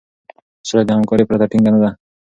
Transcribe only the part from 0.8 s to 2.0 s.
د همکارۍ پرته ټينګه نه ده.